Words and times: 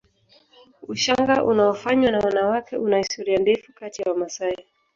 Ushanga 0.87 1.43
unaofanywa 1.43 2.11
na 2.11 2.19
wanawake 2.19 2.77
una 2.77 2.97
historia 2.97 3.37
ndefu 3.39 3.73
kati 3.73 4.01
ya 4.01 4.11
Wamasai 4.11 4.65